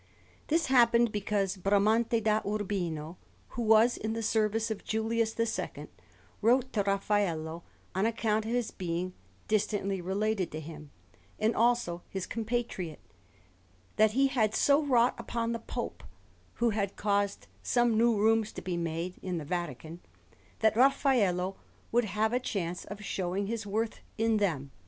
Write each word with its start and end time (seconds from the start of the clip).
This 0.47 0.65
happened 0.65 1.11
because 1.11 1.57
Bramante 1.57 2.23
da 2.23 2.41
Urbino, 2.43 3.17
who 3.49 3.61
was 3.61 3.97
in 3.97 4.13
the 4.13 4.23
service 4.23 4.71
of 4.71 4.83
Julius 4.83 5.39
II, 5.39 5.89
wrote 6.41 6.73
to 6.73 6.81
Raffaello, 6.81 7.61
on 7.93 8.07
account 8.07 8.45
of 8.45 8.51
his 8.51 8.71
being 8.71 9.13
distantly 9.47 10.01
related 10.01 10.51
to 10.53 10.59
him 10.59 10.89
and 11.37 11.55
also 11.55 12.01
his 12.09 12.25
compatriot, 12.25 12.99
that 13.97 14.13
he 14.13 14.25
had 14.25 14.55
so 14.55 14.81
wrought 14.83 15.13
upon 15.19 15.51
the 15.51 15.59
Pope, 15.59 16.03
who 16.55 16.71
had 16.71 16.95
caused 16.95 17.45
some 17.61 17.95
new 17.95 18.17
rooms 18.17 18.51
to 18.53 18.63
be 18.63 18.77
made 18.77 19.19
(in 19.21 19.37
the 19.37 19.45
Vatican), 19.45 19.99
that 20.61 20.75
Raffaello 20.75 21.57
would 21.91 22.05
have 22.05 22.33
a 22.33 22.39
chance 22.39 22.85
of 22.85 23.03
showing 23.05 23.45
his 23.45 23.67
worth 23.67 23.99
in 24.17 24.37
them. 24.37 24.71